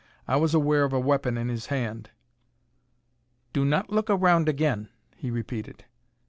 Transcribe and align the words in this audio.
I 0.27 0.35
was 0.35 0.55
aware 0.55 0.83
of 0.83 0.93
a 0.93 0.99
weapon 0.99 1.37
in 1.37 1.47
his 1.49 1.67
hand. 1.67 2.09
"Do 3.53 3.63
not 3.63 3.91
look 3.91 4.09
around 4.09 4.49
again," 4.49 4.89
he 5.15 5.29
repeated. 5.29 5.85